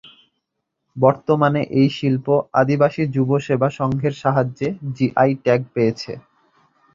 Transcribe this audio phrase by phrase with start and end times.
[0.95, 2.25] বর্তমানে এই শিল্প
[2.61, 6.11] আদিবাসী যুব সেবা সংঘের সাহায্যে জি আই ট্যাগ পেয়েছে।